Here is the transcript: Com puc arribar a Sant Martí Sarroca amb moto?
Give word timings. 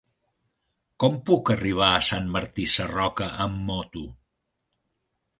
Com 1.03 1.17
puc 1.29 1.51
arribar 1.55 1.89
a 1.97 1.99
Sant 2.07 2.31
Martí 2.35 2.65
Sarroca 2.71 3.27
amb 3.45 3.61
moto? 3.69 4.03